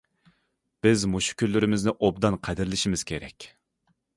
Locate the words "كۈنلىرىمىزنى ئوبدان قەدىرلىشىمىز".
1.41-3.05